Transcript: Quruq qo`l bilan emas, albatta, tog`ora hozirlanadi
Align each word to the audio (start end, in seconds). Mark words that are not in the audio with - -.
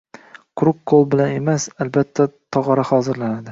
Quruq 0.61 0.79
qo`l 0.91 1.03
bilan 1.11 1.35
emas, 1.37 1.69
albatta, 1.87 2.29
tog`ora 2.59 2.89
hozirlanadi 2.95 3.49